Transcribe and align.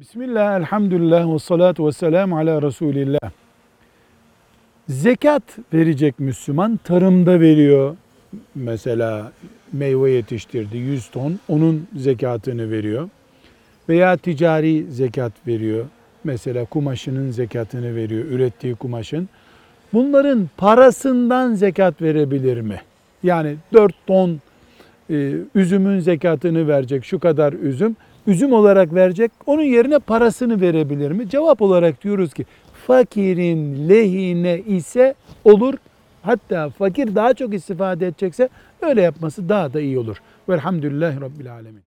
Bismillah, 0.00 0.56
elhamdülillah 0.56 1.34
ve 1.34 1.38
salatu 1.38 1.86
ve 1.86 1.92
selamu 1.92 2.38
ala 2.38 2.62
Resulillah. 2.62 3.30
Zekat 4.88 5.42
verecek 5.74 6.18
Müslüman 6.18 6.80
tarımda 6.84 7.40
veriyor. 7.40 7.96
Mesela 8.54 9.32
meyve 9.72 10.10
yetiştirdi 10.10 10.76
100 10.78 11.10
ton 11.10 11.38
onun 11.48 11.88
zekatını 11.96 12.70
veriyor. 12.70 13.08
Veya 13.88 14.16
ticari 14.16 14.84
zekat 14.90 15.32
veriyor. 15.46 15.84
Mesela 16.24 16.64
kumaşının 16.64 17.30
zekatını 17.30 17.96
veriyor, 17.96 18.24
ürettiği 18.24 18.74
kumaşın. 18.74 19.28
Bunların 19.92 20.50
parasından 20.56 21.54
zekat 21.54 22.02
verebilir 22.02 22.60
mi? 22.60 22.80
Yani 23.22 23.56
4 23.72 23.94
ton 24.06 24.40
üzümün 25.54 26.00
zekatını 26.00 26.68
verecek 26.68 27.04
şu 27.04 27.18
kadar 27.18 27.52
üzüm 27.52 27.96
üzüm 28.26 28.52
olarak 28.52 28.94
verecek 28.94 29.32
onun 29.46 29.62
yerine 29.62 29.98
parasını 29.98 30.60
verebilir 30.60 31.10
mi? 31.10 31.28
Cevap 31.28 31.62
olarak 31.62 32.04
diyoruz 32.04 32.34
ki 32.34 32.44
fakirin 32.86 33.88
lehine 33.88 34.58
ise 34.58 35.14
olur. 35.44 35.74
Hatta 36.22 36.70
fakir 36.70 37.14
daha 37.14 37.34
çok 37.34 37.54
istifade 37.54 38.06
edecekse 38.06 38.48
öyle 38.82 39.02
yapması 39.02 39.48
daha 39.48 39.72
da 39.72 39.80
iyi 39.80 39.98
olur. 39.98 40.16
Velhamdülillahi 40.48 41.20
Rabbil 41.20 41.52
Alemin. 41.52 41.82